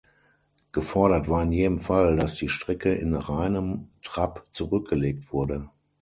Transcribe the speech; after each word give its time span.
Gefordert 0.71 1.29
war 1.29 1.43
in 1.43 1.51
jedem 1.51 1.77
Fall, 1.77 2.15
dass 2.15 2.33
die 2.33 2.49
Strecke 2.49 2.91
in 2.91 3.13
reinem 3.13 3.89
Trab 4.01 4.43
zurückgelegt 4.51 5.31
wurde. 5.31 5.69